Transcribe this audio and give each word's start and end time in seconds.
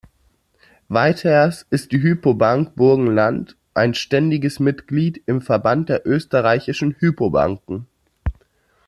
Weiters 0.87 1.67
ist 1.69 1.91
die 1.91 2.01
Hypo-Bank 2.01 2.73
Burgenland 2.75 3.55
ein 3.75 3.93
ständiges 3.93 4.59
Mitglied 4.59 5.21
im 5.27 5.43
Verband 5.43 5.89
der 5.89 6.07
österreichischen 6.07 6.95
Hypo-Banken. 6.97 7.85